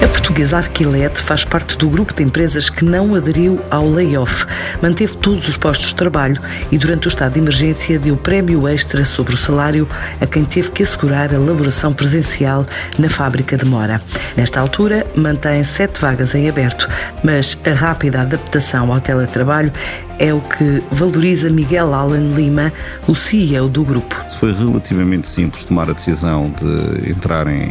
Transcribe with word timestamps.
A 0.00 0.06
portuguesa 0.06 0.58
Arquilete 0.58 1.20
faz 1.20 1.44
parte 1.44 1.76
do 1.76 1.88
grupo 1.88 2.14
de 2.14 2.22
empresas 2.22 2.70
que 2.70 2.84
não 2.84 3.16
aderiu 3.16 3.60
ao 3.68 3.88
layoff. 3.88 4.46
Manteve 4.80 5.16
todos 5.16 5.48
os 5.48 5.56
postos 5.56 5.88
de 5.88 5.96
trabalho 5.96 6.40
e, 6.70 6.78
durante 6.78 7.08
o 7.08 7.10
estado 7.10 7.32
de 7.32 7.40
emergência, 7.40 7.98
deu 7.98 8.16
prémio 8.16 8.68
extra 8.68 9.04
sobre 9.04 9.34
o 9.34 9.36
salário 9.36 9.88
a 10.20 10.26
quem 10.26 10.44
teve 10.44 10.70
que 10.70 10.84
assegurar 10.84 11.32
a 11.32 11.34
elaboração 11.34 11.92
presencial 11.92 12.64
na 12.96 13.08
fábrica 13.08 13.56
de 13.56 13.64
Mora. 13.64 14.00
Nesta 14.36 14.60
altura, 14.60 15.04
mantém 15.16 15.64
sete 15.64 16.00
vagas 16.00 16.32
em 16.32 16.48
aberto, 16.48 16.88
mas 17.24 17.58
a 17.66 17.74
rápida 17.74 18.20
adaptação 18.20 18.92
ao 18.92 19.00
teletrabalho 19.00 19.72
é 20.18 20.32
o 20.32 20.40
que 20.40 20.82
valoriza 20.92 21.50
Miguel 21.50 21.92
Allen 21.94 22.30
Lima, 22.30 22.72
o 23.06 23.14
CEO 23.14 23.68
do 23.68 23.84
grupo. 23.84 24.14
Foi 24.38 24.52
relativamente 24.52 25.26
simples 25.28 25.64
tomar 25.64 25.90
a 25.90 25.92
decisão 25.92 26.52
de 26.52 27.10
entrar 27.10 27.46
em 27.48 27.68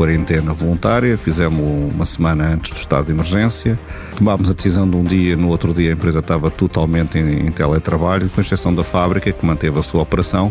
quarentena 0.00 0.54
voluntária. 0.54 1.18
Fizemos 1.18 1.60
uma 1.60 2.06
semana 2.06 2.54
antes 2.54 2.70
do 2.70 2.78
estado 2.78 3.04
de 3.04 3.12
emergência. 3.12 3.78
Tomámos 4.16 4.48
a 4.48 4.54
decisão 4.54 4.88
de 4.88 4.96
um 4.96 5.04
dia, 5.04 5.36
no 5.36 5.48
outro 5.48 5.74
dia 5.74 5.90
a 5.90 5.92
empresa 5.92 6.20
estava 6.20 6.50
totalmente 6.50 7.18
em, 7.18 7.46
em 7.46 7.52
teletrabalho, 7.52 8.30
com 8.30 8.40
exceção 8.40 8.74
da 8.74 8.82
fábrica 8.82 9.30
que 9.30 9.44
manteve 9.44 9.78
a 9.78 9.82
sua 9.82 10.00
operação 10.00 10.50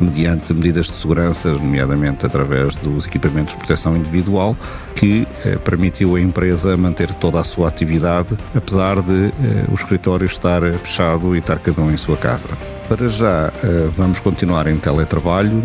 mediante 0.00 0.54
medidas 0.54 0.86
de 0.86 0.94
segurança, 0.94 1.52
nomeadamente 1.52 2.24
através 2.24 2.76
dos 2.76 3.06
equipamentos 3.06 3.52
de 3.52 3.58
proteção 3.58 3.94
individual, 3.94 4.56
que 4.94 5.28
eh, 5.44 5.58
permitiu 5.58 6.16
à 6.16 6.20
empresa 6.22 6.74
manter 6.74 7.12
toda 7.12 7.38
a 7.38 7.44
sua 7.44 7.68
atividade, 7.68 8.34
apesar 8.54 9.02
de 9.02 9.26
eh, 9.26 9.30
o 9.70 9.74
escritório 9.74 10.24
estar 10.24 10.62
fechado 10.78 11.36
e 11.36 11.40
estar 11.40 11.58
cada 11.58 11.82
um 11.82 11.90
em 11.90 11.98
sua 11.98 12.16
casa. 12.16 12.48
Para 12.88 13.10
já, 13.10 13.52
eh, 13.62 13.90
vamos 13.94 14.20
continuar 14.20 14.66
em 14.68 14.78
teletrabalho, 14.78 15.62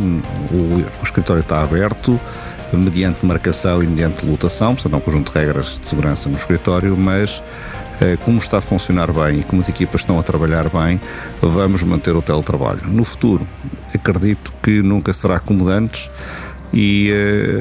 o, 0.51 0.83
o 0.83 1.03
escritório 1.03 1.39
está 1.39 1.61
aberto, 1.61 2.19
mediante 2.73 3.25
marcação 3.25 3.83
e 3.83 3.87
mediante 3.87 4.25
lotação, 4.25 4.75
portanto, 4.75 4.95
um 4.95 4.99
conjunto 4.99 5.31
de 5.31 5.37
regras 5.37 5.79
de 5.79 5.89
segurança 5.89 6.29
no 6.29 6.35
escritório, 6.35 6.95
mas 6.97 7.41
eh, 8.01 8.17
como 8.23 8.39
está 8.39 8.57
a 8.57 8.61
funcionar 8.61 9.11
bem 9.11 9.39
e 9.39 9.43
como 9.43 9.61
as 9.61 9.69
equipas 9.69 10.01
estão 10.01 10.19
a 10.19 10.23
trabalhar 10.23 10.69
bem, 10.69 10.99
vamos 11.41 11.81
manter 11.83 12.15
o 12.15 12.21
teletrabalho. 12.21 12.81
No 12.85 13.05
futuro, 13.05 13.47
acredito 13.93 14.53
que 14.61 14.81
nunca 14.81 15.13
será 15.13 15.39
como 15.39 15.67
antes 15.69 16.09
e 16.75 17.09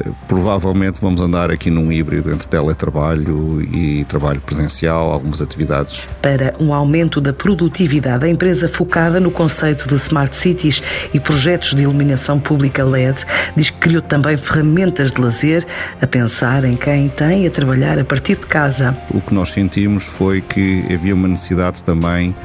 uh, 0.05 0.15
provavelmente 0.27 0.99
vamos 0.99 1.21
andar 1.21 1.49
aqui 1.49 1.71
num 1.71 1.89
híbrido 1.89 2.29
entre 2.33 2.45
teletrabalho 2.49 3.61
e 3.61 4.03
trabalho 4.03 4.41
presencial, 4.41 5.13
algumas 5.13 5.41
atividades. 5.41 6.05
Para 6.21 6.53
um 6.59 6.73
aumento 6.73 7.21
da 7.21 7.31
produtividade, 7.31 8.25
a 8.25 8.29
empresa 8.29 8.67
focada 8.67 9.17
no 9.21 9.31
conceito 9.31 9.87
de 9.87 9.95
Smart 9.95 10.35
Cities 10.35 10.83
e 11.13 11.19
projetos 11.19 11.73
de 11.73 11.83
iluminação 11.83 12.41
pública 12.41 12.83
LED 12.83 13.25
diz 13.55 13.69
que 13.69 13.77
criou 13.77 14.01
também 14.01 14.35
ferramentas 14.35 15.13
de 15.13 15.21
lazer 15.21 15.65
a 16.01 16.05
pensar 16.05 16.65
em 16.65 16.75
quem 16.75 17.07
tem 17.07 17.47
a 17.47 17.51
trabalhar 17.51 17.97
a 17.97 18.03
partir 18.03 18.37
de 18.37 18.45
casa. 18.45 18.97
O 19.13 19.21
que 19.21 19.33
nós 19.33 19.51
sentimos 19.51 20.03
foi 20.03 20.41
que 20.41 20.83
havia 20.93 21.15
uma 21.15 21.29
necessidade 21.29 21.81
também 21.83 22.35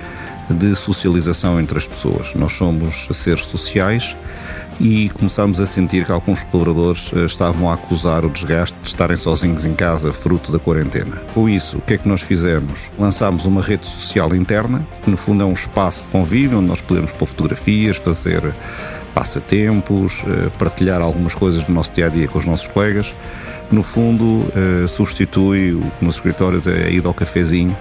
de 0.48 0.76
socialização 0.76 1.60
entre 1.60 1.78
as 1.78 1.86
pessoas. 1.86 2.32
Nós 2.34 2.52
somos 2.52 3.08
seres 3.12 3.42
sociais 3.42 4.16
e 4.80 5.10
começámos 5.10 5.60
a 5.60 5.66
sentir 5.66 6.06
que 6.06 6.10
alguns 6.10 6.42
colaboradores 6.44 7.12
eh, 7.14 7.26
estavam 7.26 7.70
a 7.70 7.74
acusar 7.74 8.24
o 8.24 8.30
desgaste 8.30 8.76
de 8.82 8.88
estarem 8.88 9.16
sozinhos 9.16 9.66
em 9.66 9.74
casa, 9.74 10.10
fruto 10.10 10.50
da 10.50 10.58
quarentena. 10.58 11.16
Com 11.34 11.48
isso, 11.48 11.76
o 11.76 11.80
que 11.82 11.94
é 11.94 11.98
que 11.98 12.08
nós 12.08 12.22
fizemos? 12.22 12.90
Lançámos 12.98 13.44
uma 13.44 13.60
rede 13.60 13.84
social 13.84 14.34
interna, 14.34 14.84
que 15.02 15.10
no 15.10 15.18
fundo 15.18 15.42
é 15.42 15.46
um 15.46 15.52
espaço 15.52 16.02
de 16.04 16.10
convívio 16.10 16.58
onde 16.58 16.68
nós 16.68 16.80
podemos 16.80 17.12
pôr 17.12 17.26
fotografias, 17.26 17.98
fazer 17.98 18.54
passatempos, 19.14 20.24
eh, 20.26 20.50
partilhar 20.58 21.02
algumas 21.02 21.34
coisas 21.34 21.62
do 21.62 21.72
nosso 21.72 21.92
dia 21.92 22.06
a 22.06 22.08
dia 22.08 22.26
com 22.26 22.38
os 22.38 22.46
nossos 22.46 22.66
colegas. 22.66 23.12
No 23.70 23.82
fundo, 23.82 24.50
eh, 24.56 24.88
substitui 24.88 25.74
o 25.74 25.82
que 25.98 26.04
nos 26.04 26.14
escritórios 26.14 26.66
é 26.66 26.86
a 26.86 26.90
ida 26.90 27.06
ao 27.06 27.14
cafezinho 27.14 27.76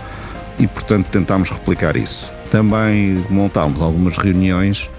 e, 0.59 0.67
portanto, 0.67 1.07
tentámos 1.07 1.49
replicar 1.49 1.95
isso. 1.95 2.31
Também 2.51 3.23
montámos 3.29 3.81
algumas 3.81 4.17
reuniões 4.17 4.89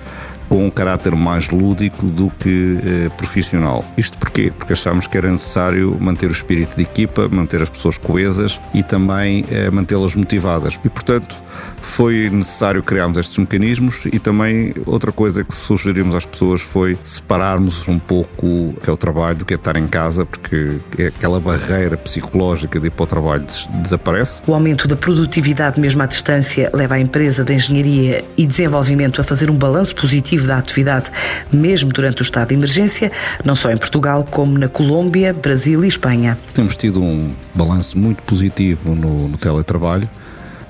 com 0.51 0.67
um 0.67 0.71
caráter 0.71 1.15
mais 1.15 1.49
lúdico 1.49 2.07
do 2.07 2.29
que 2.29 2.79
eh, 2.85 3.09
profissional. 3.17 3.85
Isto 3.97 4.19
porquê? 4.19 4.53
Porque 4.55 4.73
achámos 4.73 5.07
que 5.07 5.17
era 5.17 5.31
necessário 5.31 5.97
manter 6.01 6.29
o 6.29 6.33
espírito 6.33 6.77
de 6.77 6.83
equipa, 6.83 7.29
manter 7.29 7.63
as 7.63 7.71
pessoas 7.71 7.97
coesas 7.97 8.61
e 8.75 8.83
também 8.83 9.45
eh, 9.49 9.71
mantê-las 9.71 10.17
motivadas. 10.17 10.79
E, 10.85 10.89
portanto, 10.89 11.37
foi 11.83 12.29
necessário 12.31 12.83
criarmos 12.83 13.19
estes 13.19 13.39
mecanismos 13.39 14.05
e 14.07 14.19
também 14.19 14.75
outra 14.87 15.13
coisa 15.13 15.45
que 15.45 15.55
sugerimos 15.55 16.15
às 16.15 16.27
pessoas 16.27 16.61
foi 16.61 16.99
separarmos 17.05 17.87
um 17.89 17.99
pouco 17.99 18.47
o 18.47 18.75
é 18.87 18.91
o 18.91 18.97
trabalho 18.97 19.37
do 19.37 19.45
que 19.45 19.55
é 19.55 19.57
estar 19.57 19.77
em 19.77 19.87
casa, 19.87 20.25
porque 20.27 20.79
é 20.99 21.07
aquela 21.07 21.39
barreira 21.39 21.97
psicológica 21.97 22.81
de 22.81 22.89
ir 22.89 22.91
para 22.91 23.05
o 23.05 23.07
trabalho 23.07 23.45
desaparece. 23.83 24.43
O 24.47 24.55
aumento 24.55 24.89
da 24.89 24.97
produtividade 24.97 25.79
mesmo 25.79 26.03
à 26.03 26.07
distância 26.07 26.71
leva 26.75 26.95
a 26.95 27.01
empresa 27.01 27.45
de 27.45 27.55
engenharia 27.55 28.25
e 28.37 28.47
desenvolvimento 28.47 29.21
a 29.21 29.25
fazer 29.25 29.51
um 29.51 29.55
balanço 29.55 29.95
positivo 29.95 30.40
da 30.47 30.59
atividade, 30.59 31.11
mesmo 31.53 31.93
durante 31.93 32.23
o 32.23 32.25
estado 32.25 32.49
de 32.49 32.55
emergência, 32.55 33.11
não 33.45 33.55
só 33.55 33.71
em 33.71 33.77
Portugal, 33.77 34.27
como 34.31 34.59
na 34.59 34.69
Colômbia, 34.69 35.33
Brasil 35.33 35.85
e 35.85 35.89
Espanha. 35.89 36.39
Temos 36.55 36.77
tido 36.77 37.03
um 37.03 37.33
balanço 37.55 37.99
muito 37.99 38.23
positivo 38.23 38.95
no, 38.95 39.29
no 39.29 39.39
teletrabalho. 39.39 40.09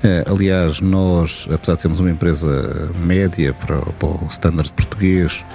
É, 0.03 0.25
aliás, 0.27 0.81
nós, 0.81 1.47
apesar 1.53 1.75
de 1.75 1.83
sermos 1.83 1.99
uma 1.99 2.09
empresa 2.09 2.89
média 2.95 3.53
para, 3.53 3.77
para 3.77 4.07
o 4.07 4.27
standard 4.31 4.71
português, 4.73 5.45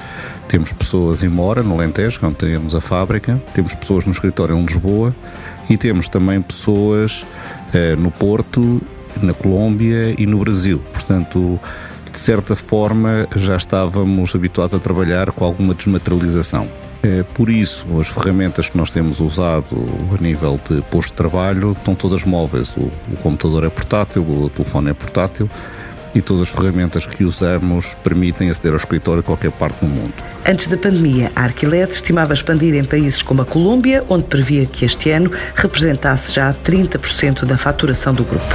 temos 0.47 0.73
pessoas 0.73 1.25
em 1.25 1.29
Mora, 1.29 1.63
no 1.63 1.75
Alentejo, 1.75 2.21
onde 2.23 2.37
temos 2.37 2.75
a 2.75 2.81
fábrica, 2.81 3.43
temos 3.53 3.75
pessoas 3.75 4.05
no 4.05 4.13
escritório 4.13 4.57
em 4.57 4.65
Lisboa 4.65 5.15
e 5.69 5.77
temos 5.77 6.09
também 6.09 6.41
pessoas 6.41 7.27
é, 7.75 7.97
no 7.97 8.13
Porto, 8.13 8.81
na 9.21 9.35
Colômbia 9.35 10.15
e 10.17 10.27
no 10.27 10.39
Brasil. 10.39 10.81
Portanto, 10.93 11.59
de 12.17 12.23
certa 12.23 12.57
forma 12.57 13.29
já 13.37 13.57
estávamos 13.57 14.35
habituados 14.35 14.75
a 14.75 14.79
trabalhar 14.79 15.31
com 15.33 15.45
alguma 15.45 15.75
desmaterialização. 15.75 16.67
É, 17.03 17.23
por 17.35 17.51
isso, 17.51 17.87
as 18.01 18.09
ferramentas 18.09 18.71
que 18.71 18.77
nós 18.77 18.91
temos 18.91 19.21
usado 19.21 19.77
a 20.19 20.21
nível 20.21 20.59
de 20.69 20.81
posto 20.91 21.11
de 21.11 21.17
trabalho 21.17 21.73
estão 21.73 21.95
todas 21.95 22.25
móveis. 22.25 22.75
O, 22.75 22.91
o 23.13 23.17
computador 23.23 23.65
é 23.65 23.69
portátil, 23.69 24.23
o 24.23 24.49
telefone 24.49 24.91
é 24.91 24.95
portátil 24.95 25.49
e 26.15 26.23
todas 26.23 26.49
as 26.49 26.49
ferramentas 26.49 27.05
que 27.05 27.23
usamos 27.23 27.95
permitem 28.03 28.49
aceder 28.49 28.73
ao 28.73 28.79
escritório 28.79 29.21
a 29.21 29.23
qualquer 29.23 29.53
parte 29.53 29.85
do 29.85 29.87
mundo. 29.87 30.15
Antes 30.49 30.69
da 30.69 30.79
pandemia, 30.79 31.31
a 31.37 31.43
Arquilet 31.43 31.93
estimava 31.93 32.33
expandir 32.33 32.75
em 32.75 32.85
países 32.85 33.21
como 33.21 33.43
a 33.43 33.45
Colômbia, 33.45 34.03
onde 34.09 34.25
previa 34.25 34.65
que 34.65 34.87
este 34.87 35.11
ano 35.11 35.31
representasse 35.55 36.33
já 36.33 36.55
30% 36.65 37.45
da 37.45 37.59
faturação 37.59 38.15
do 38.15 38.25
grupo. 38.25 38.55